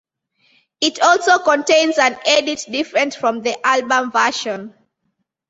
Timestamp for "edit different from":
2.25-3.43